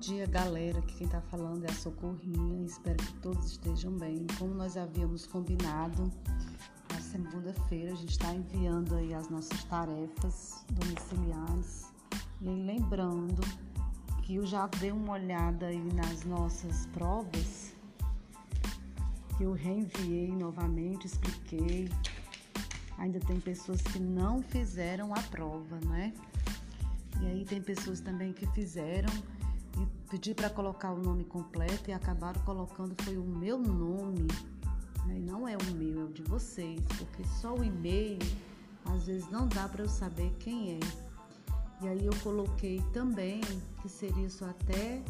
dia, 0.00 0.26
galera. 0.26 0.78
Aqui 0.78 0.94
quem 0.96 1.08
tá 1.08 1.20
falando 1.20 1.62
é 1.64 1.70
a 1.70 1.74
Socorrinha. 1.74 2.64
Espero 2.64 2.96
que 2.96 3.12
todos 3.20 3.50
estejam 3.50 3.92
bem. 3.92 4.26
Como 4.38 4.54
nós 4.54 4.74
havíamos 4.78 5.26
combinado, 5.26 6.10
na 6.90 7.00
segunda-feira 7.00 7.92
a 7.92 7.94
gente 7.94 8.12
está 8.12 8.32
enviando 8.32 8.94
aí 8.94 9.12
as 9.12 9.28
nossas 9.28 9.62
tarefas 9.64 10.64
domiciliares. 10.70 11.92
E 12.40 12.48
lembrando 12.48 13.42
que 14.22 14.36
eu 14.36 14.46
já 14.46 14.66
dei 14.68 14.90
uma 14.90 15.12
olhada 15.12 15.66
aí 15.66 15.92
nas 15.92 16.24
nossas 16.24 16.86
provas, 16.86 17.74
que 19.36 19.44
eu 19.44 19.52
reenviei 19.52 20.34
novamente, 20.34 21.06
expliquei. 21.06 21.90
Ainda 22.96 23.20
tem 23.20 23.38
pessoas 23.38 23.82
que 23.82 23.98
não 23.98 24.42
fizeram 24.42 25.12
a 25.12 25.20
prova, 25.24 25.78
né? 25.86 26.14
E 27.20 27.26
aí 27.26 27.44
tem 27.44 27.60
pessoas 27.60 28.00
também 28.00 28.32
que 28.32 28.46
fizeram 28.52 29.12
pedi 30.10 30.34
para 30.34 30.50
colocar 30.50 30.92
o 30.92 30.98
nome 30.98 31.24
completo 31.24 31.88
e 31.88 31.92
acabaram 31.92 32.40
colocando 32.42 33.00
foi 33.04 33.16
o 33.16 33.22
meu 33.22 33.56
nome. 33.56 34.26
Né? 35.06 35.20
Não 35.20 35.46
é 35.46 35.56
o 35.56 35.64
meu, 35.76 36.00
é 36.00 36.04
o 36.04 36.12
de 36.12 36.22
vocês, 36.22 36.80
porque 36.98 37.24
só 37.40 37.54
o 37.54 37.62
e-mail 37.62 38.18
às 38.86 39.06
vezes 39.06 39.30
não 39.30 39.46
dá 39.46 39.68
para 39.68 39.84
eu 39.84 39.88
saber 39.88 40.34
quem 40.40 40.74
é. 40.74 40.80
E 41.82 41.88
aí 41.88 42.04
eu 42.04 42.12
coloquei 42.22 42.82
também 42.92 43.40
que 43.80 43.88
seria 43.88 44.28
só 44.28 44.46
até 44.46 45.00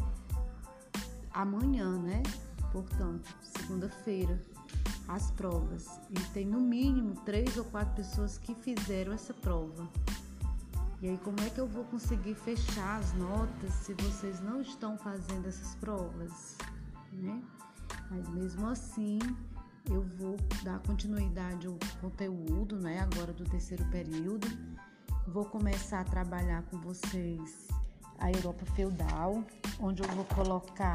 amanhã, 1.33 1.97
né? 1.97 2.21
Portanto, 2.71 3.35
segunda-feira, 3.41 4.39
as 5.07 5.31
provas. 5.31 5.87
E 6.11 6.19
tem 6.31 6.45
no 6.45 6.61
mínimo 6.61 7.15
três 7.25 7.57
ou 7.57 7.65
quatro 7.65 7.95
pessoas 7.95 8.37
que 8.37 8.53
fizeram 8.53 9.11
essa 9.11 9.33
prova. 9.33 9.89
E 11.01 11.09
aí, 11.09 11.17
como 11.17 11.39
é 11.41 11.49
que 11.49 11.59
eu 11.59 11.67
vou 11.67 11.83
conseguir 11.85 12.35
fechar 12.35 12.99
as 12.99 13.11
notas 13.13 13.73
se 13.73 13.93
vocês 13.95 14.39
não 14.39 14.61
estão 14.61 14.95
fazendo 14.99 15.47
essas 15.47 15.73
provas, 15.75 16.55
né? 17.11 17.41
Mas 18.11 18.29
mesmo 18.29 18.67
assim, 18.67 19.17
eu 19.89 20.03
vou 20.03 20.37
dar 20.63 20.77
continuidade 20.79 21.65
ao 21.65 21.75
conteúdo, 21.99 22.79
né? 22.79 22.99
Agora 22.99 23.33
do 23.33 23.43
terceiro 23.45 23.83
período. 23.85 24.47
Vou 25.27 25.45
começar 25.45 26.01
a 26.01 26.03
trabalhar 26.03 26.61
com 26.63 26.77
vocês 26.77 27.67
a 28.19 28.31
Europa 28.31 28.63
feudal, 28.75 29.43
onde 29.79 30.03
eu 30.03 30.09
vou 30.09 30.25
colocar 30.25 30.93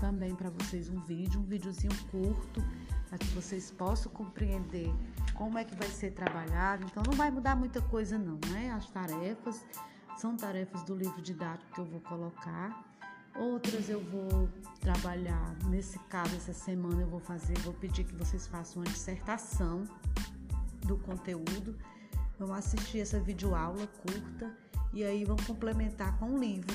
também 0.00 0.34
para 0.34 0.48
vocês 0.48 0.88
um 0.88 1.00
vídeo, 1.04 1.40
um 1.40 1.44
videozinho 1.44 1.94
curto, 2.10 2.62
para 3.08 3.18
que 3.18 3.26
vocês 3.26 3.70
possam 3.70 4.10
compreender 4.12 4.92
como 5.34 5.58
é 5.58 5.64
que 5.64 5.74
vai 5.74 5.88
ser 5.88 6.12
trabalhado. 6.12 6.84
Então 6.84 7.02
não 7.06 7.12
vai 7.12 7.30
mudar 7.30 7.54
muita 7.56 7.80
coisa 7.82 8.18
não, 8.18 8.38
né? 8.50 8.72
As 8.72 8.88
tarefas 8.90 9.64
são 10.16 10.36
tarefas 10.36 10.82
do 10.82 10.94
livro 10.94 11.20
didático 11.20 11.72
que 11.74 11.80
eu 11.80 11.84
vou 11.84 12.00
colocar. 12.00 12.84
Outras 13.38 13.90
eu 13.90 14.02
vou 14.02 14.48
trabalhar, 14.80 15.54
nesse 15.66 15.98
caso 16.08 16.34
essa 16.36 16.54
semana 16.54 17.02
eu 17.02 17.06
vou 17.06 17.20
fazer, 17.20 17.56
vou 17.58 17.74
pedir 17.74 18.04
que 18.04 18.14
vocês 18.14 18.46
façam 18.46 18.82
uma 18.82 18.90
dissertação 18.90 19.84
do 20.86 20.96
conteúdo. 20.96 21.76
Vão 22.38 22.54
assistir 22.54 23.00
essa 23.00 23.20
videoaula 23.20 23.86
curta 23.86 24.56
e 24.92 25.04
aí 25.04 25.24
vão 25.24 25.36
complementar 25.46 26.18
com 26.18 26.34
o 26.34 26.38
livro. 26.38 26.74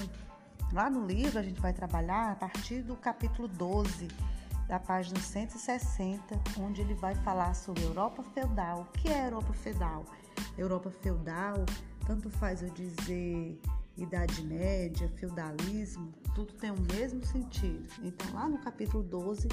Lá 0.71 0.89
no 0.89 1.05
livro 1.05 1.39
a 1.39 1.41
gente 1.41 1.59
vai 1.59 1.73
trabalhar 1.73 2.31
a 2.31 2.35
partir 2.35 2.83
do 2.83 2.95
capítulo 2.95 3.47
12 3.47 4.07
da 4.71 4.79
página 4.79 5.19
160, 5.19 6.39
onde 6.57 6.79
ele 6.79 6.93
vai 6.93 7.13
falar 7.13 7.53
sobre 7.53 7.83
Europa 7.83 8.23
feudal. 8.23 8.83
O 8.83 8.97
que 8.97 9.09
é 9.09 9.25
Europa 9.25 9.51
feudal? 9.51 10.05
Europa 10.57 10.89
feudal, 10.89 11.65
tanto 12.07 12.29
faz 12.29 12.63
eu 12.63 12.69
dizer 12.69 13.59
Idade 13.97 14.41
Média, 14.45 15.09
feudalismo, 15.17 16.13
tudo 16.33 16.53
tem 16.53 16.71
o 16.71 16.79
mesmo 16.93 17.21
sentido. 17.25 17.85
Então, 18.01 18.33
lá 18.33 18.47
no 18.47 18.59
capítulo 18.59 19.03
12, 19.03 19.49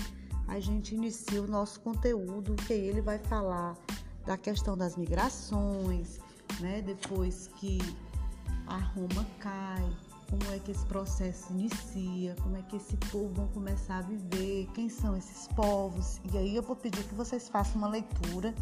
a 0.47 0.61
gente 0.61 0.95
inicia 0.95 1.43
o 1.43 1.49
nosso 1.49 1.81
conteúdo, 1.81 2.55
que 2.55 2.73
ele 2.73 3.01
vai 3.01 3.19
falar 3.19 3.77
da 4.25 4.39
questão 4.39 4.77
das 4.77 4.97
migrações, 4.97 6.21
né? 6.61 6.81
Depois 6.81 7.49
que 7.57 7.79
a 8.69 8.77
Roma 8.77 9.27
cai, 9.41 9.83
como 10.29 10.43
é 10.53 10.59
que 10.59 10.71
esse 10.71 10.85
processo 10.85 11.53
inicia, 11.53 12.37
como 12.43 12.57
é 12.57 12.63
que 12.63 12.77
esse 12.77 12.97
povo 13.11 13.33
vão 13.33 13.49
começar 13.49 13.99
a 13.99 14.03
viver, 14.03 14.69
quem 14.75 14.89
são 14.89 15.17
esses 15.17 15.49
povos. 15.49 16.21
E 16.33 16.37
aí 16.37 16.55
eu 16.55 16.63
vou 16.63 16.77
pedir 16.77 17.03
que 17.05 17.15
vocês 17.15 17.49
façam 17.49 17.77
uma 17.77 17.89
leitura. 17.89 18.55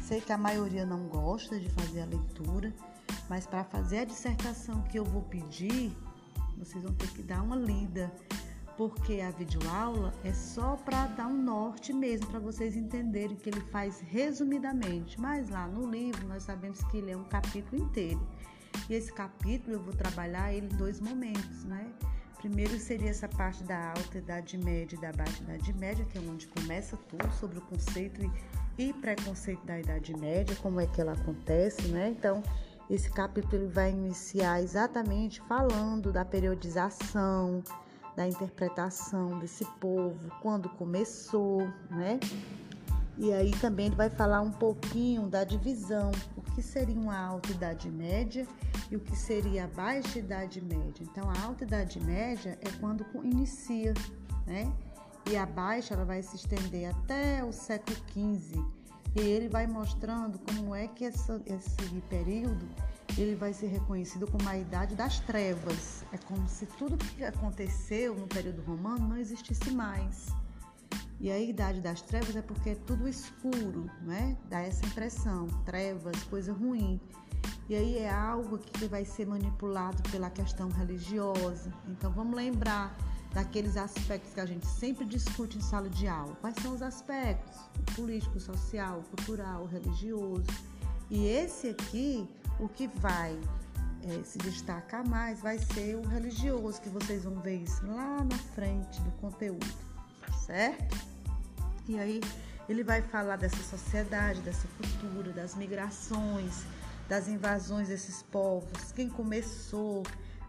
Sei 0.00 0.20
que 0.20 0.32
a 0.32 0.38
maioria 0.38 0.84
não 0.84 1.06
gosta 1.06 1.58
de 1.58 1.70
fazer 1.70 2.02
a 2.02 2.06
leitura, 2.06 2.74
mas 3.28 3.46
para 3.46 3.62
fazer 3.62 3.98
a 3.98 4.04
dissertação 4.04 4.82
que 4.82 4.98
eu 4.98 5.04
vou 5.04 5.22
pedir, 5.22 5.96
vocês 6.58 6.82
vão 6.82 6.92
ter 6.92 7.08
que 7.12 7.22
dar 7.22 7.40
uma 7.40 7.54
lida, 7.54 8.12
porque 8.76 9.20
a 9.20 9.30
videoaula 9.30 10.12
é 10.24 10.32
só 10.32 10.76
para 10.76 11.06
dar 11.06 11.28
um 11.28 11.40
norte 11.40 11.92
mesmo, 11.92 12.26
para 12.26 12.40
vocês 12.40 12.76
entenderem 12.76 13.36
que 13.36 13.48
ele 13.48 13.60
faz 13.60 14.00
resumidamente. 14.00 15.20
Mas 15.20 15.48
lá 15.48 15.68
no 15.68 15.88
livro 15.88 16.26
nós 16.26 16.42
sabemos 16.42 16.82
que 16.84 16.96
ele 16.96 17.12
é 17.12 17.16
um 17.16 17.24
capítulo 17.24 17.80
inteiro. 17.80 18.20
Esse 18.92 19.10
capítulo 19.10 19.76
eu 19.76 19.80
vou 19.80 19.94
trabalhar 19.94 20.52
ele 20.52 20.66
em 20.66 20.76
dois 20.76 21.00
momentos, 21.00 21.64
né? 21.64 21.90
Primeiro 22.36 22.78
seria 22.78 23.08
essa 23.08 23.26
parte 23.26 23.64
da 23.64 23.88
alta 23.88 24.18
idade 24.18 24.58
média 24.58 24.96
e 24.96 25.00
da 25.00 25.10
baixa 25.12 25.42
idade 25.44 25.72
média, 25.78 26.04
que 26.04 26.18
é 26.18 26.20
onde 26.20 26.46
começa 26.48 26.98
tudo 27.08 27.32
sobre 27.32 27.56
o 27.56 27.62
conceito 27.62 28.20
e 28.76 28.92
preconceito 28.92 29.64
da 29.64 29.80
idade 29.80 30.14
média, 30.14 30.54
como 30.56 30.78
é 30.78 30.86
que 30.86 31.00
ela 31.00 31.12
acontece, 31.12 31.88
né? 31.88 32.10
Então, 32.10 32.42
esse 32.90 33.10
capítulo 33.10 33.66
vai 33.70 33.92
iniciar 33.92 34.60
exatamente 34.60 35.40
falando 35.40 36.12
da 36.12 36.22
periodização, 36.22 37.62
da 38.14 38.28
interpretação 38.28 39.38
desse 39.38 39.64
povo, 39.80 40.30
quando 40.42 40.68
começou, 40.68 41.66
né? 41.90 42.20
E 43.16 43.32
aí 43.32 43.52
também 43.52 43.86
ele 43.86 43.96
vai 43.96 44.10
falar 44.10 44.42
um 44.42 44.50
pouquinho 44.50 45.28
da 45.28 45.44
divisão, 45.44 46.10
o 46.36 46.42
que 46.42 46.60
seria 46.60 46.98
uma 46.98 47.16
alta 47.16 47.50
idade 47.52 47.90
média 47.90 48.46
e 48.92 48.96
o 48.96 49.00
que 49.00 49.16
seria 49.16 49.64
a 49.64 49.68
baixa 49.68 50.18
idade 50.18 50.60
média. 50.60 51.02
Então 51.02 51.30
a 51.30 51.42
alta 51.46 51.64
idade 51.64 51.98
média 51.98 52.58
é 52.60 52.70
quando 52.78 53.06
inicia, 53.24 53.94
né? 54.46 54.70
E 55.30 55.34
a 55.34 55.46
baixa 55.46 55.94
ela 55.94 56.04
vai 56.04 56.22
se 56.22 56.36
estender 56.36 56.90
até 56.90 57.42
o 57.42 57.52
século 57.52 57.96
XV. 58.08 58.62
E 59.16 59.20
ele 59.20 59.48
vai 59.48 59.66
mostrando 59.66 60.38
como 60.40 60.74
é 60.74 60.88
que 60.88 61.06
essa, 61.06 61.40
esse 61.46 62.00
período 62.10 62.68
ele 63.16 63.34
vai 63.34 63.54
ser 63.54 63.68
reconhecido 63.68 64.26
como 64.26 64.46
a 64.46 64.58
idade 64.58 64.94
das 64.94 65.20
trevas. 65.20 66.04
É 66.12 66.18
como 66.18 66.46
se 66.46 66.66
tudo 66.66 66.98
que 66.98 67.24
aconteceu 67.24 68.14
no 68.14 68.26
período 68.26 68.60
romano 68.62 69.08
não 69.08 69.16
existisse 69.16 69.70
mais. 69.70 70.26
E 71.18 71.30
a 71.30 71.38
idade 71.38 71.80
das 71.80 72.02
trevas 72.02 72.36
é 72.36 72.42
porque 72.42 72.70
é 72.70 72.74
tudo 72.74 73.08
escuro, 73.08 73.88
né? 74.02 74.36
Dá 74.50 74.60
essa 74.60 74.84
impressão, 74.84 75.46
trevas, 75.64 76.22
coisa 76.24 76.52
ruim. 76.52 77.00
E 77.68 77.74
aí 77.74 77.98
é 77.98 78.10
algo 78.10 78.58
que 78.58 78.86
vai 78.86 79.04
ser 79.04 79.26
manipulado 79.26 80.02
pela 80.10 80.28
questão 80.30 80.68
religiosa. 80.68 81.72
Então 81.88 82.10
vamos 82.10 82.34
lembrar 82.34 82.96
daqueles 83.32 83.76
aspectos 83.76 84.34
que 84.34 84.40
a 84.40 84.46
gente 84.46 84.66
sempre 84.66 85.04
discute 85.04 85.58
em 85.58 85.60
sala 85.60 85.88
de 85.88 86.06
aula. 86.06 86.36
Quais 86.40 86.56
são 86.62 86.74
os 86.74 86.82
aspectos? 86.82 87.58
O 87.78 87.94
político, 87.94 88.38
social, 88.38 89.02
cultural, 89.16 89.66
religioso. 89.66 90.46
E 91.10 91.26
esse 91.26 91.68
aqui, 91.68 92.28
o 92.58 92.68
que 92.68 92.88
vai 92.88 93.38
é, 94.04 94.22
se 94.24 94.38
destacar 94.38 95.06
mais 95.06 95.40
vai 95.40 95.58
ser 95.58 95.96
o 95.96 96.02
religioso, 96.02 96.80
que 96.80 96.88
vocês 96.88 97.24
vão 97.24 97.40
ver 97.40 97.56
isso 97.56 97.84
lá 97.86 98.24
na 98.24 98.38
frente 98.54 99.00
do 99.02 99.10
conteúdo, 99.12 99.66
certo? 100.44 100.96
E 101.88 101.98
aí 101.98 102.20
ele 102.68 102.82
vai 102.82 103.02
falar 103.02 103.36
dessa 103.36 103.62
sociedade, 103.62 104.40
dessa 104.40 104.66
cultura, 104.76 105.32
das 105.32 105.54
migrações, 105.54 106.64
das 107.08 107.28
invasões 107.28 107.88
desses 107.88 108.22
povos, 108.22 108.92
quem 108.92 109.08
começou. 109.08 110.02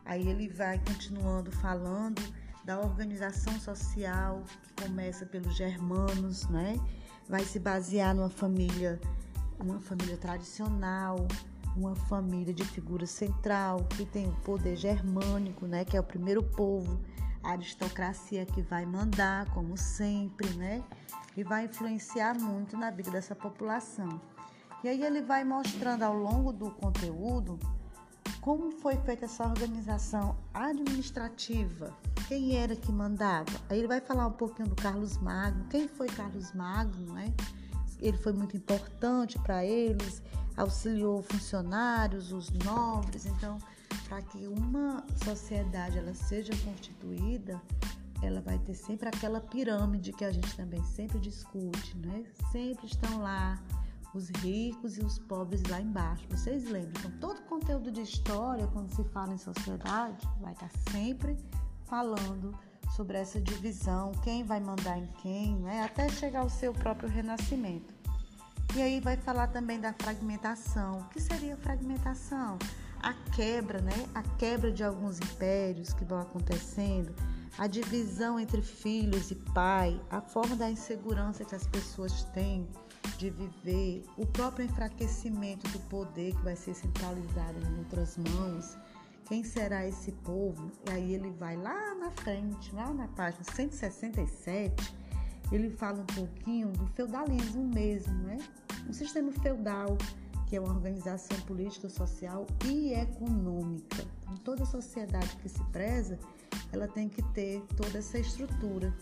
Aí 0.05 0.27
ele 0.27 0.50
vai 0.50 0.79
continuando 0.79 1.51
falando 1.51 2.21
da 2.63 2.79
organização 2.79 3.59
social 3.59 4.44
que 4.61 4.83
começa 4.83 5.25
pelos 5.25 5.55
germanos, 5.55 6.47
né? 6.47 6.79
Vai 7.27 7.44
se 7.44 7.59
basear 7.59 8.13
numa 8.15 8.29
família, 8.29 9.00
uma 9.59 9.79
família 9.79 10.17
tradicional, 10.17 11.27
uma 11.75 11.95
família 11.95 12.53
de 12.53 12.63
figura 12.65 13.06
central 13.06 13.85
que 13.95 14.06
tem 14.06 14.27
o 14.27 14.35
poder 14.41 14.75
germânico, 14.75 15.65
né? 15.65 15.85
Que 15.85 15.97
é 15.97 15.99
o 15.99 16.03
primeiro 16.03 16.44
povo, 16.44 16.99
a 17.41 17.51
aristocracia 17.51 18.45
que 18.45 18.61
vai 18.61 18.85
mandar, 18.85 19.49
como 19.51 19.77
sempre, 19.77 20.49
né? 20.56 20.83
e 21.35 21.44
vai 21.44 21.65
influenciar 21.65 22.39
muito 22.39 22.77
na 22.77 22.91
vida 22.91 23.11
dessa 23.11 23.35
população. 23.35 24.21
E 24.83 24.89
aí 24.89 25.01
ele 25.01 25.21
vai 25.21 25.44
mostrando 25.45 26.03
ao 26.03 26.13
longo 26.13 26.51
do 26.51 26.69
conteúdo 26.71 27.57
como 28.41 28.69
foi 28.69 28.97
feita 28.97 29.24
essa 29.24 29.45
organização 29.45 30.35
administrativa, 30.53 31.95
quem 32.27 32.57
era 32.57 32.75
que 32.75 32.91
mandava. 32.91 33.50
Aí 33.69 33.80
ele 33.80 33.88
vai 33.88 34.01
falar 34.01 34.27
um 34.27 34.33
pouquinho 34.33 34.68
do 34.68 34.75
Carlos 34.75 35.18
Magno, 35.18 35.65
quem 35.69 35.88
foi 35.88 36.07
Carlos 36.07 36.51
Magno, 36.51 37.13
né? 37.13 37.33
Ele 38.00 38.18
foi 38.18 38.33
muito 38.33 38.57
importante 38.57 39.39
para 39.39 39.63
eles, 39.63 40.21
auxiliou 40.57 41.21
funcionários, 41.21 42.33
os 42.33 42.50
nobres. 42.50 43.25
Então, 43.25 43.57
para 44.09 44.21
que 44.21 44.45
uma 44.45 45.06
sociedade 45.24 45.97
ela 45.97 46.13
seja 46.13 46.51
constituída, 46.65 47.62
ela 48.21 48.41
vai 48.41 48.59
ter 48.59 48.74
sempre 48.74 49.07
aquela 49.07 49.39
pirâmide 49.39 50.12
que 50.12 50.25
a 50.25 50.31
gente 50.31 50.53
também 50.57 50.83
sempre 50.83 51.18
discute, 51.19 51.97
né? 51.97 52.25
Sempre 52.51 52.88
estão 52.88 53.21
lá 53.21 53.57
os 54.13 54.30
ricos 54.30 54.98
e 54.98 55.01
os 55.01 55.18
pobres 55.18 55.63
lá 55.63 55.81
embaixo. 55.81 56.25
Vocês 56.30 56.65
lembram? 56.65 56.94
Então, 57.00 57.12
todo 57.19 57.42
conteúdo 57.44 57.92
de 57.92 58.01
história, 58.01 58.68
quando 58.68 58.94
se 58.94 59.04
fala 59.06 59.33
em 59.33 59.38
sociedade, 59.38 60.27
vai 60.39 60.54
estar 60.54 60.69
sempre 60.92 61.38
falando 61.86 62.57
sobre 62.95 63.18
essa 63.18 63.42
divisão, 63.42 64.12
quem 64.24 64.44
vai 64.44 64.60
mandar 64.60 65.00
em 65.00 65.07
quem, 65.21 65.56
né? 65.57 65.83
até 65.83 66.07
chegar 66.10 66.42
ao 66.42 66.50
seu 66.50 66.74
próprio 66.74 67.10
renascimento. 67.10 67.94
E 68.75 68.81
aí 68.81 69.00
vai 69.00 69.18
falar 69.18 69.48
também 69.48 69.80
da 69.80 69.94
fragmentação. 69.94 71.00
O 71.00 71.09
que 71.09 71.21
seria 71.21 71.57
fragmentação? 71.57 72.57
A 73.01 73.13
quebra, 73.36 73.81
né? 73.81 73.94
A 74.16 74.24
quebra 74.38 74.71
de 74.71 74.83
alguns 74.83 75.19
impérios 75.19 75.94
que 75.94 76.06
vão 76.06 76.19
acontecendo, 76.19 77.13
a 77.57 77.68
divisão 77.68 78.39
entre 78.39 78.62
filhos 78.62 79.30
e 79.30 79.36
pai, 79.36 80.00
a 80.09 80.21
forma 80.21 80.56
da 80.56 80.71
insegurança 80.71 81.45
que 81.45 81.54
as 81.54 81.68
pessoas 81.68 82.24
têm 82.33 82.68
de 83.17 83.29
viver, 83.29 84.03
o 84.17 84.25
próprio 84.25 84.65
enfraquecimento 84.65 85.67
do 85.69 85.79
poder 85.88 86.35
que 86.35 86.41
vai 86.44 86.55
ser 86.55 86.73
centralizado 86.73 87.59
em 87.59 87.79
outras 87.79 88.17
mãos. 88.17 88.77
Quem 89.25 89.44
será 89.44 89.88
esse 89.88 90.11
povo? 90.11 90.71
E 90.88 90.91
aí 90.91 91.13
ele 91.13 91.31
vai 91.31 91.55
lá 91.55 91.95
na 91.95 92.11
frente, 92.11 92.73
lá 92.75 92.94
na 92.94 93.07
página 93.09 93.44
167, 93.44 94.95
ele 95.51 95.69
fala 95.69 96.01
um 96.01 96.05
pouquinho 96.05 96.71
do 96.71 96.85
feudalismo 96.88 97.63
mesmo, 97.63 98.13
né? 98.23 98.38
Um 98.88 98.94
sistema 98.94 99.31
feudal 99.31 99.97
que 100.53 100.57
é 100.57 100.59
uma 100.59 100.71
organização 100.71 101.35
política, 101.47 101.89
social 101.89 102.45
e 102.63 102.94
econômica. 102.94 104.06
Então, 104.21 104.38
toda 104.44 104.65
sociedade 104.65 105.35
que 105.38 105.49
se 105.49 105.63
preza, 105.71 106.19
ela 106.71 106.88
tem 106.88 107.09
que 107.09 107.23
ter 107.33 107.59
toda 107.75 107.97
essa 107.97 108.19
estrutura. 108.19 108.94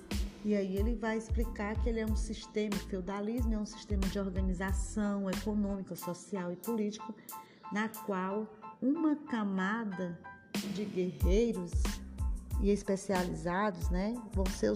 E 0.44 0.56
aí 0.56 0.76
ele 0.76 0.96
vai 0.96 1.18
explicar 1.18 1.76
que 1.82 1.90
ele 1.90 2.00
é 2.00 2.06
um 2.06 2.16
sistema, 2.16 2.76
o 2.76 2.88
feudalismo 2.88 3.54
é 3.54 3.58
um 3.58 3.66
sistema 3.66 4.02
de 4.08 4.18
organização 4.18 5.30
econômica, 5.30 5.96
social 5.96 6.52
e 6.52 6.56
político, 6.56 7.14
na 7.72 7.88
qual 7.90 8.48
uma 8.82 9.16
camada 9.16 10.18
de 10.74 10.84
guerreiros 10.86 11.72
e 12.60 12.72
especializados, 12.72 13.90
né, 13.90 14.16
vão, 14.34 14.46
ser, 14.48 14.74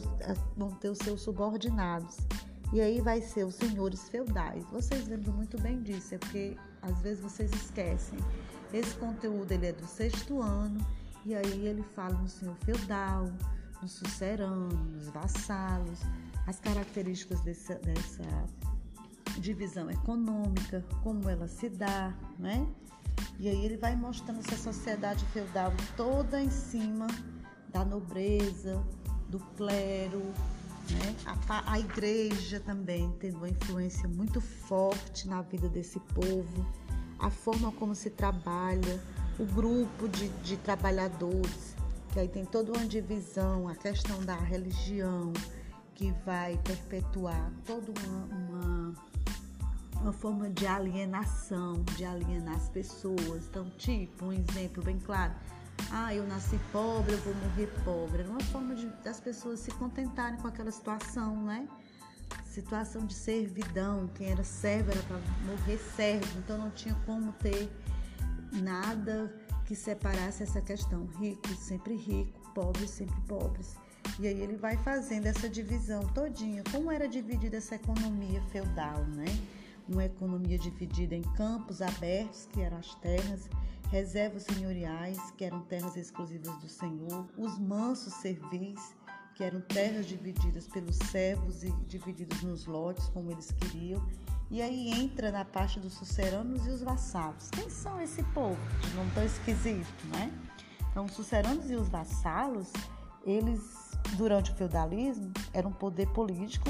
vão 0.56 0.70
ter 0.72 0.90
os 0.90 1.00
seus 1.00 1.22
subordinados. 1.22 2.18
E 2.72 2.82
aí 2.82 3.02
vai 3.02 3.22
ser 3.22 3.46
os 3.46 3.56
senhores 3.56 4.10
feudais. 4.10 4.64
Vocês 4.66 5.08
lembram 5.08 5.34
muito 5.34 5.60
bem 5.62 5.82
disso, 5.82 6.16
é 6.16 6.18
porque 6.18 6.58
às 6.82 7.02
vezes 7.02 7.22
vocês 7.22 7.52
esquecem. 7.54 8.20
Esse 8.74 8.96
conteúdo 8.98 9.52
ele 9.52 9.68
é 9.68 9.72
do 9.72 9.86
sexto 9.86 10.42
ano 10.42 10.86
e 11.26 11.34
aí 11.36 11.66
ele 11.66 11.84
fala 11.84 12.16
no 12.16 12.28
senhor 12.28 12.56
feudal, 12.66 13.32
nos 13.82 15.10
vassalos, 15.10 16.00
as 16.48 16.60
características 16.60 17.42
dessa, 17.42 17.76
dessa 17.76 18.24
divisão 19.40 19.90
econômica, 19.90 20.86
como 21.04 21.30
ela 21.30 21.48
se 21.48 21.70
dá, 21.70 22.14
né? 22.38 22.68
E 23.40 23.50
aí 23.50 23.66
ele 23.66 23.78
vai 23.78 23.96
mostrando 23.96 24.40
essa 24.40 24.58
sociedade 24.58 25.26
feudal 25.26 25.72
toda 25.96 26.42
em 26.42 26.50
cima 26.50 27.08
da 27.70 27.84
nobreza, 27.84 28.82
do 29.30 29.40
clero, 29.58 30.22
né? 30.92 31.16
a, 31.50 31.74
a 31.74 31.80
igreja 31.80 32.60
também 32.60 33.12
tendo 33.20 33.38
uma 33.38 33.50
influência 33.50 34.08
muito 34.08 34.40
forte 34.40 35.28
na 35.28 35.42
vida 35.42 35.68
desse 35.68 36.00
povo, 36.00 36.66
a 37.20 37.30
forma 37.30 37.72
como 37.74 37.96
se 37.96 38.10
trabalha, 38.10 39.02
o 39.38 39.46
grupo 39.46 40.08
de, 40.08 40.30
de 40.44 40.58
trabalhadores, 40.58 41.75
que 42.16 42.22
aí 42.22 42.30
tem 42.30 42.46
toda 42.46 42.72
uma 42.72 42.86
divisão, 42.86 43.68
a 43.68 43.76
questão 43.76 44.24
da 44.24 44.38
religião, 44.38 45.34
que 45.94 46.14
vai 46.26 46.58
perpetuar 46.64 47.52
toda 47.66 47.92
uma, 47.92 48.26
uma, 48.34 48.96
uma, 50.00 50.14
forma 50.14 50.50
de 50.50 50.66
alienação, 50.66 51.84
de 51.98 52.06
alienar 52.06 52.56
as 52.56 52.70
pessoas. 52.70 53.48
Então, 53.50 53.70
tipo, 53.72 54.28
um 54.28 54.32
exemplo 54.32 54.82
bem 54.82 54.98
claro. 54.98 55.34
Ah, 55.92 56.16
eu 56.16 56.26
nasci 56.26 56.58
pobre, 56.72 57.16
eu 57.16 57.18
vou 57.18 57.36
morrer 57.36 57.68
pobre. 57.84 58.22
Era 58.22 58.30
uma 58.30 58.44
forma 58.44 58.76
de, 58.76 58.88
das 59.04 59.20
pessoas 59.20 59.60
se 59.60 59.72
contentarem 59.72 60.40
com 60.40 60.48
aquela 60.48 60.72
situação, 60.72 61.44
né? 61.44 61.68
Situação 62.46 63.06
de 63.06 63.14
servidão. 63.14 64.10
Quem 64.16 64.30
era 64.30 64.44
servo 64.46 64.90
era 64.90 65.04
para 65.04 65.20
morrer 65.46 65.78
servo, 65.98 66.40
então 66.40 66.58
não 66.58 66.72
tinha 66.72 66.96
como 67.06 67.34
ter 67.34 67.70
nada 68.62 69.34
que 69.66 69.76
separasse 69.76 70.44
essa 70.44 70.62
questão. 70.62 71.06
Ricos 71.20 71.58
sempre 71.60 71.96
ricos, 71.96 72.48
pobres 72.54 72.90
sempre 72.90 73.20
pobres. 73.28 73.76
E 74.20 74.28
aí 74.28 74.40
ele 74.40 74.56
vai 74.56 74.78
fazendo 74.78 75.26
essa 75.26 75.50
divisão 75.50 76.06
todinha. 76.08 76.64
Como 76.72 76.92
era 76.92 77.08
dividida 77.08 77.58
essa 77.58 77.76
economia 77.76 78.42
feudal, 78.52 79.04
né? 79.06 79.26
Uma 79.88 80.06
economia 80.06 80.58
dividida 80.58 81.16
em 81.16 81.22
campos 81.22 81.82
abertos, 81.82 82.48
que 82.52 82.62
eram 82.62 82.78
as 82.78 82.96
terras, 82.96 83.50
reservas 83.92 84.44
senhoriais, 84.44 85.20
que 85.38 85.44
eram 85.46 85.62
terras 85.62 85.96
exclusivas 85.96 86.56
do 86.60 86.68
Senhor, 86.68 87.28
os 87.38 87.60
mansos 87.60 88.14
servis, 88.14 88.96
que 89.36 89.44
eram 89.44 89.60
terras 89.62 90.06
divididas 90.06 90.66
pelos 90.68 90.96
servos 90.96 91.64
e 91.64 91.72
divididas 91.88 92.42
nos 92.42 92.66
lotes, 92.66 93.10
como 93.10 93.32
eles 93.32 93.52
queriam, 93.52 94.02
e 94.50 94.62
aí 94.62 94.92
entra 94.92 95.32
na 95.32 95.44
parte 95.44 95.80
dos 95.80 95.94
suceranos 95.94 96.66
e 96.68 96.70
os 96.70 96.82
vassalos. 96.82 97.50
Quem 97.52 97.70
são 97.70 98.02
esse 98.02 98.24
povo? 98.24 98.58
Não 98.96 99.10
tão 99.12 99.24
esquisito, 99.24 100.06
né? 100.08 100.32
Então, 100.92 101.06
os 101.06 101.14
suceranos 101.14 101.70
e 101.70 101.76
os 101.76 101.90
vassalos, 101.90 102.72
eles, 103.26 103.92
durante 104.18 104.52
o 104.52 104.56
feudalismo, 104.56 105.32
eram 105.54 105.70
um 105.70 105.74
poder 105.74 106.08
político 106.10 106.70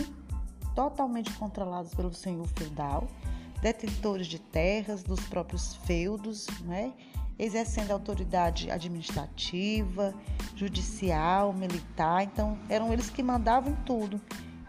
totalmente 0.73 1.31
controlados 1.33 1.93
pelo 1.93 2.13
senhor 2.13 2.47
feudal, 2.47 3.07
detentores 3.61 4.27
de 4.27 4.39
terras, 4.39 5.03
dos 5.03 5.19
próprios 5.21 5.75
feudos, 5.75 6.47
né? 6.61 6.93
exercendo 7.37 7.91
autoridade 7.91 8.71
administrativa, 8.71 10.13
judicial, 10.55 11.53
militar. 11.53 12.23
Então, 12.23 12.57
eram 12.69 12.91
eles 12.91 13.09
que 13.09 13.21
mandavam 13.21 13.75
tudo. 13.85 14.19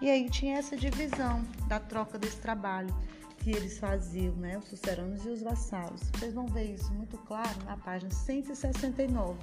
E 0.00 0.10
aí 0.10 0.28
tinha 0.28 0.58
essa 0.58 0.76
divisão 0.76 1.42
da 1.68 1.80
troca 1.80 2.18
desse 2.18 2.36
trabalho 2.36 2.94
que 3.38 3.50
eles 3.50 3.78
faziam, 3.78 4.34
né? 4.36 4.58
Os 4.58 4.68
suceranos 4.68 5.24
e 5.24 5.28
os 5.28 5.40
vassalos. 5.40 6.02
Vocês 6.14 6.34
vão 6.34 6.46
ver 6.46 6.74
isso 6.74 6.92
muito 6.92 7.16
claro 7.18 7.56
na 7.64 7.76
página 7.76 8.10
169, 8.10 9.38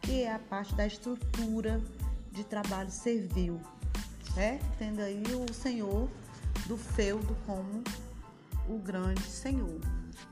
que 0.00 0.22
é 0.22 0.34
a 0.34 0.38
parte 0.38 0.74
da 0.74 0.86
estrutura 0.86 1.80
de 2.32 2.42
trabalho 2.42 2.90
servil, 2.90 3.60
né? 4.34 4.58
Tendo 4.78 5.00
aí 5.00 5.22
o 5.48 5.52
senhor 5.52 6.08
do 6.66 6.76
feudo 6.76 7.36
como 7.46 7.84
o 8.68 8.78
grande 8.78 9.22
senhor. 9.22 9.80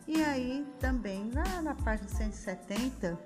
E 0.09 0.23
aí 0.25 0.67
também 0.81 1.31
na 1.63 1.75
página 1.75 2.09
170 2.09 3.19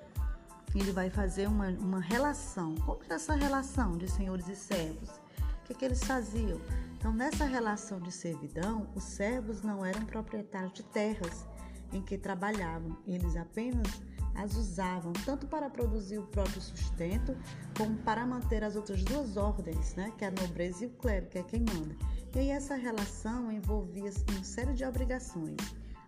ele 0.75 0.93
vai 0.93 1.09
fazer 1.09 1.47
uma, 1.47 1.69
uma 1.69 2.01
relação. 2.01 2.75
Como 2.75 3.01
é 3.09 3.15
essa 3.15 3.35
relação 3.35 3.97
de 3.97 4.11
senhores 4.11 4.47
e 4.49 4.57
servos? 4.57 5.26
Que, 5.67 5.75
que 5.75 5.85
eles 5.85 6.03
faziam? 6.05 6.61
Então, 6.97 7.13
nessa 7.13 7.45
relação 7.45 8.01
de 8.01 8.13
servidão, 8.13 8.89
os 8.95 9.03
servos 9.03 9.63
não 9.63 9.85
eram 9.85 10.05
proprietários 10.07 10.73
de 10.73 10.83
terras 10.85 11.45
em 11.93 12.03
que 12.03 12.17
trabalhavam, 12.17 12.97
eles 13.07 13.37
apenas 13.37 13.87
as 14.35 14.55
usavam 14.55 15.13
tanto 15.25 15.47
para 15.47 15.71
produzir 15.71 16.19
o 16.19 16.27
próprio 16.27 16.61
sustento, 16.61 17.37
como 17.77 17.97
para 17.99 18.27
manter 18.27 18.63
as 18.63 18.77
outras 18.77 19.03
duas 19.03 19.37
ordens, 19.37 19.95
né, 19.95 20.13
que 20.19 20.25
é 20.25 20.29
a 20.29 20.31
nobreza 20.31 20.85
e 20.85 20.89
o 20.89 20.91
clero, 20.91 21.27
que 21.27 21.39
é 21.39 21.43
quem 21.43 21.61
manda. 21.61 21.97
E 22.35 22.41
aí 22.41 22.51
essa 22.51 22.75
relação 22.75 23.51
envolvia 23.51 24.11
uma 24.31 24.45
série 24.45 24.75
de 24.75 24.85
obrigações. 24.85 25.57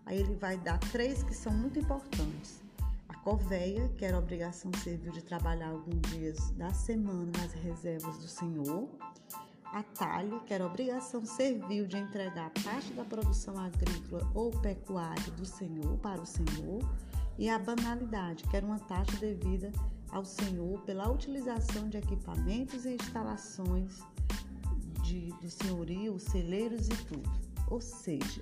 Aí 0.05 0.19
ele 0.19 0.35
vai 0.35 0.57
dar 0.57 0.77
três 0.91 1.23
que 1.23 1.33
são 1.33 1.51
muito 1.51 1.79
importantes. 1.79 2.61
A 3.07 3.15
corveia, 3.15 3.89
que 3.97 4.05
era 4.05 4.17
a 4.17 4.19
obrigação 4.19 4.71
servil 4.83 5.11
de 5.11 5.23
trabalhar 5.23 5.69
alguns 5.69 6.01
dias 6.11 6.51
da 6.51 6.71
semana 6.71 7.31
nas 7.39 7.53
reservas 7.53 8.17
do 8.17 8.27
Senhor 8.27 8.89
a 9.73 9.83
talha, 9.83 10.39
que 10.39 10.53
era 10.53 10.65
obrigação 10.65 11.25
servil 11.25 11.85
de 11.87 11.97
entregar 11.97 12.51
parte 12.63 12.91
da 12.93 13.03
produção 13.03 13.57
agrícola 13.57 14.29
ou 14.33 14.51
pecuária 14.51 15.31
do 15.33 15.45
senhor 15.45 15.97
para 15.97 16.21
o 16.21 16.25
senhor, 16.25 16.81
e 17.37 17.49
a 17.49 17.57
banalidade, 17.57 18.43
que 18.45 18.57
era 18.57 18.65
uma 18.65 18.79
taxa 18.79 19.15
devida 19.17 19.71
ao 20.11 20.25
senhor 20.25 20.81
pela 20.81 21.09
utilização 21.09 21.87
de 21.87 21.97
equipamentos 21.97 22.85
e 22.85 22.95
instalações 22.95 23.99
de, 25.03 25.31
de 25.39 25.49
senhorio, 25.49 26.19
celeiros 26.19 26.87
e 26.87 27.05
tudo. 27.05 27.29
Ou 27.67 27.79
seja, 27.79 28.41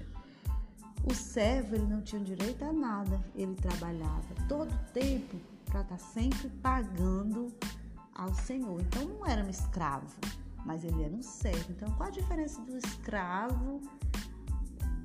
o 1.04 1.14
servo 1.14 1.76
ele 1.76 1.86
não 1.86 2.02
tinha 2.02 2.22
direito 2.22 2.64
a 2.64 2.74
nada, 2.74 3.24
ele 3.36 3.56
trabalhava 3.56 4.28
todo 4.48 4.74
o 4.74 4.92
tempo 4.94 5.38
para 5.66 5.82
estar 5.82 5.98
tá 5.98 5.98
sempre 5.98 6.50
pagando 6.62 7.54
ao 8.16 8.34
senhor. 8.34 8.82
Então 8.82 9.06
não 9.06 9.26
era 9.26 9.44
um 9.44 9.50
escravo, 9.50 10.08
mas 10.68 10.84
ele 10.84 11.02
era 11.02 11.16
um 11.16 11.24
servo. 11.24 11.72
Então, 11.72 11.90
qual 11.94 12.10
a 12.10 12.12
diferença 12.12 12.62
do 12.62 12.78
escravo 12.78 13.82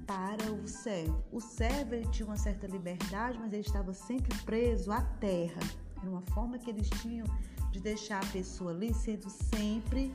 para 0.04 0.50
o 0.52 0.66
servo. 0.66 1.22
O 1.30 1.40
servo 1.40 1.94
ele 1.94 2.06
tinha 2.08 2.26
uma 2.26 2.36
certa 2.36 2.66
liberdade, 2.66 3.38
mas 3.38 3.52
ele 3.52 3.62
estava 3.62 3.94
sempre 3.94 4.36
preso 4.42 4.90
à 4.90 5.00
terra. 5.00 5.60
Era 6.00 6.10
uma 6.10 6.20
forma 6.34 6.58
que 6.58 6.68
eles 6.68 6.90
tinham 7.00 7.26
de 7.70 7.80
deixar 7.80 8.22
a 8.22 8.26
pessoa 8.26 8.72
ali 8.72 8.92
sendo 8.92 9.30
sempre 9.30 10.12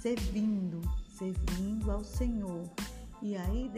servindo, 0.00 0.80
servindo 1.10 1.90
ao 1.90 2.02
Senhor. 2.02 2.64
E 3.20 3.36
aí 3.36 3.70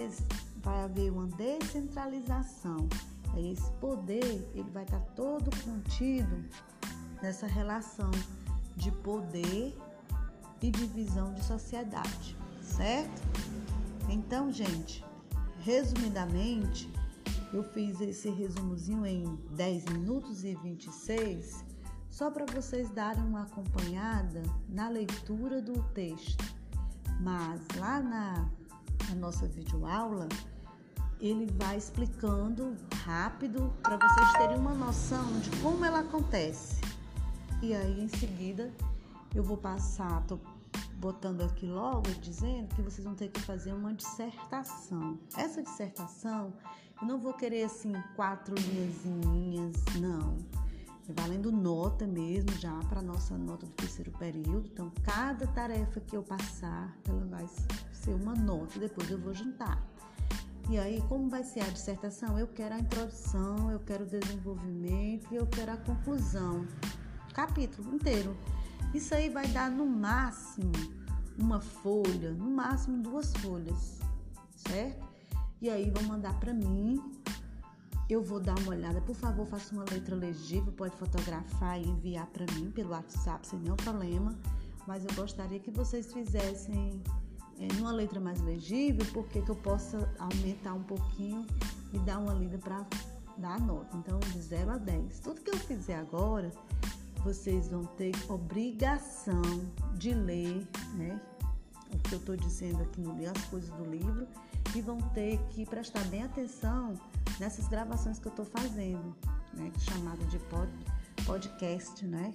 vai 0.62 0.84
haver 0.84 1.10
uma 1.12 1.26
descentralização. 1.26 2.88
Aí 3.34 3.52
esse 3.52 3.70
poder 3.72 4.48
ele 4.54 4.70
vai 4.70 4.84
estar 4.84 5.00
todo 5.16 5.50
contido 5.64 6.44
nessa 7.20 7.46
relação 7.46 8.10
de 8.76 8.92
poder 8.92 9.76
e 10.62 10.70
divisão 10.70 11.32
de 11.34 11.44
sociedade, 11.44 12.36
certo? 12.62 13.22
Então, 14.08 14.52
gente, 14.52 15.04
resumidamente, 15.60 16.90
eu 17.52 17.62
fiz 17.62 18.00
esse 18.00 18.30
resumozinho 18.30 19.06
em 19.06 19.24
10 19.50 19.84
minutos 19.86 20.44
e 20.44 20.54
26, 20.54 21.64
só 22.10 22.30
para 22.30 22.44
vocês 22.46 22.90
darem 22.90 23.22
uma 23.22 23.42
acompanhada 23.42 24.42
na 24.68 24.88
leitura 24.88 25.62
do 25.62 25.82
texto. 25.94 26.44
Mas 27.20 27.60
lá 27.76 28.00
na, 28.00 28.48
na 29.08 29.14
nossa 29.14 29.46
videoaula, 29.46 30.28
ele 31.20 31.46
vai 31.56 31.76
explicando 31.76 32.76
rápido 33.04 33.72
para 33.82 33.96
vocês 33.96 34.32
terem 34.34 34.56
uma 34.56 34.74
noção 34.74 35.40
de 35.40 35.50
como 35.62 35.84
ela 35.84 36.00
acontece. 36.00 36.80
E 37.60 37.74
aí 37.74 38.00
em 38.00 38.08
seguida 38.08 38.72
eu 39.34 39.42
vou 39.42 39.56
passar, 39.56 40.22
tô 40.26 40.38
botando 40.96 41.42
aqui 41.42 41.66
logo 41.66 42.10
dizendo 42.20 42.74
que 42.74 42.82
vocês 42.82 43.04
vão 43.04 43.14
ter 43.14 43.28
que 43.28 43.40
fazer 43.40 43.72
uma 43.72 43.94
dissertação. 43.94 45.18
Essa 45.36 45.62
dissertação 45.62 46.52
eu 47.00 47.06
não 47.06 47.18
vou 47.18 47.32
querer 47.32 47.64
assim 47.64 47.92
quatro 48.16 48.54
linhas, 48.56 49.76
não. 50.00 50.36
Valendo 51.10 51.50
nota 51.50 52.06
mesmo 52.06 52.50
já 52.58 52.76
para 52.88 53.00
nossa 53.00 53.38
nota 53.38 53.64
do 53.64 53.72
terceiro 53.72 54.10
período. 54.18 54.68
Então, 54.70 54.92
cada 55.04 55.46
tarefa 55.46 56.00
que 56.00 56.16
eu 56.16 56.22
passar, 56.22 56.94
ela 57.08 57.24
vai 57.26 57.46
ser 57.92 58.12
uma 58.14 58.34
nota, 58.34 58.78
depois 58.78 59.08
eu 59.10 59.18
vou 59.18 59.32
juntar. 59.32 59.82
E 60.68 60.78
aí, 60.78 61.00
como 61.08 61.30
vai 61.30 61.44
ser 61.44 61.60
a 61.60 61.70
dissertação? 61.70 62.38
Eu 62.38 62.48
quero 62.48 62.74
a 62.74 62.78
introdução, 62.78 63.70
eu 63.70 63.80
quero 63.80 64.04
o 64.04 64.06
desenvolvimento 64.06 65.32
e 65.32 65.36
eu 65.36 65.46
quero 65.46 65.72
a 65.72 65.76
conclusão. 65.78 66.66
Capítulo 67.32 67.94
inteiro. 67.94 68.36
Isso 68.94 69.14
aí 69.14 69.28
vai 69.28 69.46
dar 69.48 69.70
no 69.70 69.86
máximo 69.86 70.72
uma 71.38 71.60
folha, 71.60 72.32
no 72.32 72.50
máximo 72.50 73.02
duas 73.02 73.32
folhas, 73.34 73.98
certo? 74.56 75.06
E 75.60 75.68
aí 75.68 75.90
vão 75.90 76.02
mandar 76.04 76.38
para 76.40 76.52
mim. 76.52 77.00
Eu 78.08 78.22
vou 78.22 78.40
dar 78.40 78.58
uma 78.60 78.70
olhada. 78.70 79.00
Por 79.02 79.14
favor, 79.14 79.46
faça 79.46 79.74
uma 79.74 79.84
letra 79.84 80.16
legível, 80.16 80.72
pode 80.72 80.96
fotografar 80.96 81.78
e 81.78 81.86
enviar 81.86 82.26
para 82.28 82.46
mim 82.54 82.70
pelo 82.70 82.90
WhatsApp 82.90 83.46
sem 83.46 83.58
nenhum 83.58 83.76
problema. 83.76 84.34
Mas 84.86 85.04
eu 85.04 85.14
gostaria 85.14 85.60
que 85.60 85.70
vocês 85.70 86.10
fizessem 86.10 87.02
é, 87.58 87.68
numa 87.74 87.92
letra 87.92 88.18
mais 88.18 88.40
legível, 88.40 89.04
porque 89.12 89.42
que 89.42 89.50
eu 89.50 89.56
possa 89.56 90.10
aumentar 90.18 90.72
um 90.72 90.82
pouquinho 90.82 91.44
e 91.92 91.98
dar 91.98 92.18
uma 92.18 92.32
lida 92.32 92.56
para 92.56 92.86
dar 93.36 93.56
a 93.56 93.58
nota. 93.58 93.96
Então, 93.96 94.18
de 94.18 94.40
0 94.40 94.70
a 94.70 94.78
10. 94.78 95.20
Tudo 95.20 95.40
que 95.42 95.50
eu 95.50 95.58
fizer 95.58 95.96
agora, 95.96 96.50
vocês 97.22 97.68
vão 97.68 97.84
ter 97.84 98.12
obrigação 98.28 99.42
de 99.94 100.12
ler, 100.12 100.66
né? 100.94 101.20
O 101.92 101.98
que 101.98 102.14
eu 102.14 102.18
estou 102.18 102.36
dizendo 102.36 102.82
aqui 102.82 103.00
no 103.00 103.14
livro, 103.14 103.32
as 103.36 103.44
coisas 103.46 103.70
do 103.70 103.84
livro, 103.84 104.26
e 104.74 104.80
vão 104.80 104.98
ter 105.14 105.38
que 105.48 105.64
prestar 105.64 106.04
bem 106.04 106.22
atenção 106.22 106.94
nessas 107.40 107.66
gravações 107.68 108.18
que 108.18 108.26
eu 108.26 108.30
estou 108.30 108.44
fazendo, 108.44 109.16
né? 109.54 109.72
Chamada 109.78 110.24
de 110.26 110.38
pod, 110.38 110.70
podcast, 111.24 112.06
né? 112.06 112.34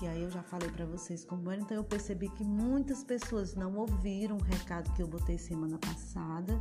que 0.00 0.06
aí 0.06 0.22
eu 0.22 0.30
já 0.30 0.42
falei 0.42 0.70
para 0.70 0.86
vocês 0.86 1.26
como 1.26 1.50
era, 1.50 1.60
então 1.60 1.76
eu 1.76 1.84
percebi 1.84 2.30
que 2.30 2.42
muitas 2.42 3.04
pessoas 3.04 3.54
não 3.54 3.76
ouviram 3.76 4.38
o 4.38 4.42
recado 4.42 4.90
que 4.94 5.02
eu 5.02 5.06
botei 5.06 5.36
semana 5.36 5.76
passada. 5.76 6.58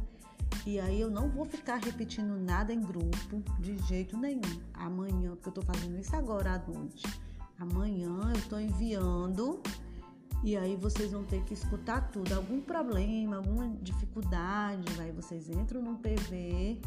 E 0.66 0.78
aí 0.78 1.00
eu 1.00 1.10
não 1.10 1.30
vou 1.30 1.46
ficar 1.46 1.78
repetindo 1.78 2.38
nada 2.38 2.74
em 2.74 2.82
grupo 2.82 3.42
de 3.58 3.78
jeito 3.88 4.18
nenhum. 4.18 4.42
Amanhã, 4.74 5.32
porque 5.36 5.48
eu 5.48 5.54
tô 5.54 5.62
fazendo 5.62 5.98
isso 5.98 6.14
agora 6.18 6.56
à 6.56 6.70
noite. 6.70 7.08
Amanhã 7.60 8.18
eu 8.34 8.50
tô 8.50 8.58
enviando 8.58 9.62
e 10.44 10.56
aí 10.56 10.78
vocês 10.78 11.12
vão 11.12 11.24
ter 11.26 11.44
que 11.44 11.54
escutar 11.54 12.10
tudo. 12.10 12.34
Algum 12.34 12.62
problema, 12.62 13.38
alguma 13.38 13.68
dificuldade, 13.82 14.86
aí 15.02 15.12
vocês 15.12 15.50
entram 15.50 15.82
no 15.82 15.98
PV 15.98 16.80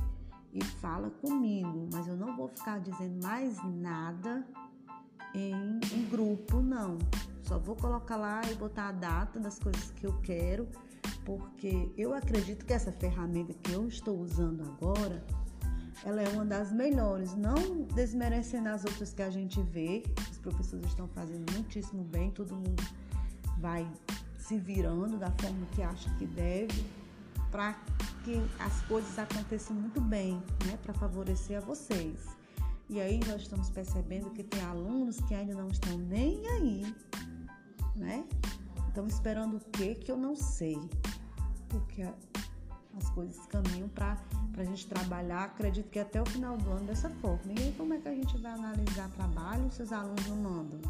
e 0.53 0.65
fala 0.81 1.11
comigo, 1.11 1.89
mas 1.93 2.07
eu 2.09 2.17
não 2.17 2.35
vou 2.37 2.49
ficar 2.49 2.81
dizendo 2.81 3.23
mais 3.23 3.63
nada 3.65 4.47
em, 5.35 5.81
em 5.95 6.09
grupo, 6.09 6.61
não. 6.61 6.97
Só 7.43 7.59
vou 7.59 7.77
colocar 7.77 8.17
lá 8.17 8.41
e 8.51 8.55
botar 8.55 8.89
a 8.89 8.93
data 8.93 9.39
das 9.39 9.59
coisas 9.59 9.91
que 9.91 10.07
eu 10.07 10.19
quero, 10.23 10.67
porque 11.25 11.93
eu 11.99 12.15
acredito 12.15 12.65
que 12.65 12.73
essa 12.73 12.93
ferramenta 12.93 13.53
que 13.53 13.73
eu 13.73 13.87
estou 13.87 14.19
usando 14.19 14.63
agora, 14.63 15.23
ela 16.05 16.23
é 16.23 16.29
uma 16.29 16.45
das 16.45 16.73
melhores, 16.73 17.35
não 17.35 17.55
desmerecendo 17.95 18.69
as 18.69 18.85
outras 18.85 19.13
que 19.13 19.23
a 19.23 19.31
gente 19.31 19.61
vê. 19.63 20.03
Os 20.31 20.39
professores 20.39 20.87
estão 20.87 21.07
fazendo 21.09 21.51
muitíssimo 21.53 22.03
bem, 22.05 22.31
todo 22.31 22.55
mundo 22.55 22.83
vai 23.59 23.89
se 24.37 24.59
virando 24.59 25.19
da 25.19 25.31
forma 25.31 25.67
que 25.73 25.83
acha 25.83 26.11
que 26.17 26.27
deve, 26.27 26.85
para 27.51 27.75
que 28.25 28.41
as 28.59 28.83
coisas 28.83 29.19
aconteçam 29.19 29.75
muito 29.75 30.01
bem, 30.01 30.43
né, 30.67 30.79
para 30.83 30.93
favorecer 30.95 31.59
a 31.59 31.61
vocês. 31.61 32.19
E 32.89 33.01
aí 33.01 33.21
nós 33.27 33.43
estamos 33.43 33.71
percebendo 33.71 34.31
que 34.31 34.43
tem 34.43 34.63
alunos 34.65 35.21
que 35.21 35.35
ainda 35.35 35.55
não 35.55 35.69
estão 35.69 35.97
nem 35.97 36.47
aí, 36.49 36.95
né? 37.97 38.25
Estão 38.89 39.07
esperando 39.07 39.57
o 39.57 39.61
quê 39.71 39.95
que 39.95 40.13
eu 40.13 40.17
não 40.17 40.37
sei. 40.37 40.79
Porque 41.69 42.03
as 42.99 43.09
coisas 43.11 43.47
caminham 43.47 43.89
para 43.89 44.17
a 44.57 44.65
gente 44.65 44.87
trabalhar, 44.87 45.45
acredito 45.45 45.89
que 45.91 45.99
até 45.99 46.21
o 46.21 46.27
final 46.27 46.57
do 46.57 46.71
ano 46.71 46.87
dessa 46.87 47.11
forma. 47.11 47.53
E 47.53 47.63
aí 47.63 47.75
como 47.77 47.95
é 47.95 47.99
que 47.99 48.09
a 48.09 48.15
gente 48.15 48.37
vai 48.39 48.53
analisar 48.53 49.09
trabalho 49.11 49.71
se 49.71 49.83
os 49.83 49.93
alunos 49.93 50.27
não 50.27 50.37
mandam? 50.37 50.81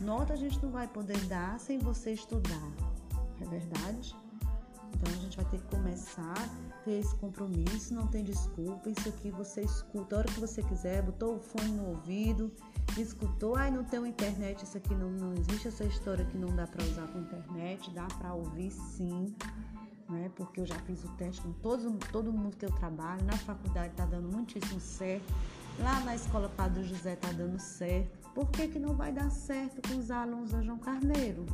Nota 0.00 0.32
a 0.32 0.36
gente 0.36 0.62
não 0.62 0.70
vai 0.70 0.86
poder 0.86 1.18
dar 1.26 1.58
sem 1.58 1.78
você 1.78 2.12
estudar, 2.12 2.70
é 3.40 3.44
verdade? 3.44 4.14
Então 4.94 5.12
a 5.12 5.16
gente 5.16 5.36
vai 5.36 5.44
ter 5.46 5.58
que 5.58 5.66
começar 5.66 6.48
ter 6.88 7.00
esse 7.00 7.14
compromisso, 7.16 7.94
não 7.94 8.06
tem 8.06 8.24
desculpa. 8.24 8.88
Isso 8.88 9.08
aqui 9.08 9.30
você 9.30 9.60
escuta 9.60 10.16
a 10.16 10.18
hora 10.20 10.28
que 10.28 10.40
você 10.40 10.62
quiser, 10.62 11.02
botou 11.02 11.36
o 11.36 11.38
fone 11.38 11.70
no 11.72 11.88
ouvido, 11.88 12.50
escutou, 12.96 13.56
ai 13.56 13.70
não 13.70 13.84
tem 13.84 14.04
internet, 14.06 14.64
isso 14.64 14.76
aqui 14.76 14.94
não, 14.94 15.10
não 15.10 15.34
existe 15.34 15.68
essa 15.68 15.84
história 15.84 16.24
que 16.24 16.38
não 16.38 16.54
dá 16.56 16.66
para 16.66 16.82
usar 16.84 17.06
com 17.08 17.18
internet, 17.18 17.90
dá 17.90 18.06
para 18.06 18.32
ouvir 18.32 18.70
sim. 18.70 19.34
Né? 20.08 20.30
Porque 20.34 20.60
eu 20.60 20.66
já 20.66 20.78
fiz 20.80 21.04
o 21.04 21.08
teste 21.08 21.42
com 21.42 21.52
todo, 21.52 21.98
todo 22.10 22.32
mundo 22.32 22.56
que 22.56 22.64
eu 22.64 22.72
trabalho, 22.72 23.22
na 23.24 23.36
faculdade 23.36 23.92
tá 23.94 24.06
dando 24.06 24.32
muitíssimo 24.34 24.80
certo, 24.80 25.34
lá 25.78 26.00
na 26.00 26.14
escola 26.14 26.48
Padre 26.48 26.82
José 26.84 27.14
tá 27.16 27.30
dando 27.32 27.58
certo. 27.58 28.16
Por 28.34 28.48
que, 28.50 28.68
que 28.68 28.78
não 28.78 28.94
vai 28.94 29.12
dar 29.12 29.30
certo 29.30 29.86
com 29.86 29.98
os 29.98 30.10
alunos 30.10 30.52
da 30.52 30.62
João 30.62 30.78
Carneiro? 30.78 31.44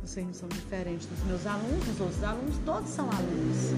Vocês 0.00 0.26
não 0.26 0.34
são 0.34 0.48
diferentes 0.48 1.06
dos 1.06 1.18
meus 1.24 1.46
alunos, 1.46 1.88
os 1.88 2.00
outros 2.00 2.22
alunos, 2.22 2.58
todos 2.58 2.90
são 2.90 3.08
alunos. 3.10 3.72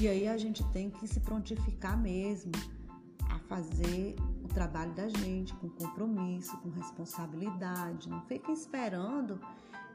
E 0.00 0.08
aí 0.08 0.26
a 0.26 0.36
gente 0.36 0.64
tem 0.72 0.90
que 0.90 1.06
se 1.06 1.20
prontificar 1.20 1.96
mesmo 1.96 2.50
a 3.30 3.38
fazer 3.40 4.16
o 4.42 4.48
trabalho 4.48 4.92
da 4.92 5.08
gente 5.08 5.54
com 5.54 5.68
compromisso, 5.68 6.56
com 6.58 6.70
responsabilidade. 6.70 8.08
Não 8.08 8.20
fiquem 8.22 8.54
esperando 8.54 9.38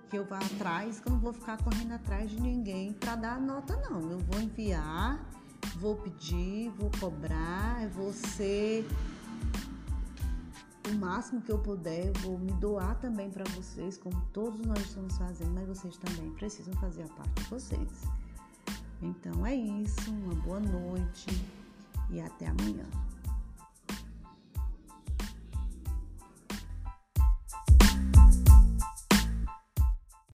que 0.10 0.18
eu 0.18 0.26
vá 0.26 0.40
atrás, 0.40 1.00
que 1.00 1.08
eu 1.08 1.14
não 1.14 1.20
vou 1.20 1.32
ficar 1.32 1.62
correndo 1.62 1.94
atrás 1.94 2.32
de 2.32 2.42
ninguém 2.42 2.92
para 2.94 3.16
dar 3.16 3.40
nota, 3.40 3.78
não. 3.78 4.10
Eu 4.10 4.18
vou 4.20 4.42
enviar, 4.42 5.24
vou 5.78 5.96
pedir, 5.96 6.70
vou 6.72 6.90
cobrar, 7.00 7.88
vou 7.90 8.12
ser 8.12 8.88
o 10.90 10.96
máximo 10.96 11.42
que 11.42 11.52
eu 11.52 11.60
puder, 11.60 12.12
vou 12.20 12.40
me 12.40 12.52
doar 12.54 12.96
também 13.00 13.30
para 13.30 13.44
vocês, 13.52 13.98
como 13.98 14.20
todos 14.34 14.66
nós 14.66 14.80
estamos 14.80 15.16
fazendo, 15.16 15.52
mas 15.52 15.68
vocês 15.68 15.96
também 15.98 16.32
precisam 16.32 16.74
fazer 16.76 17.04
a 17.04 17.08
parte 17.10 17.44
de 17.44 17.50
vocês. 17.50 18.04
Então 19.02 19.46
é 19.46 19.54
isso, 19.54 20.12
uma 20.12 20.34
boa 20.36 20.60
noite 20.60 21.28
e 22.10 22.20
até 22.20 22.48
amanhã. 22.48 22.86